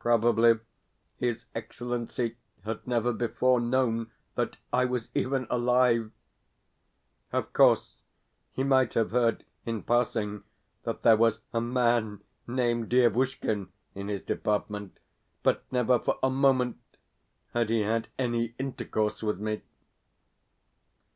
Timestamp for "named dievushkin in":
12.44-14.08